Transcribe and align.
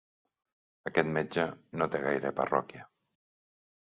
Aquest 0.89 1.11
metge 1.17 1.43
no 1.81 1.87
té 1.95 2.01
gaire 2.05 2.33
parròquia. 2.39 2.87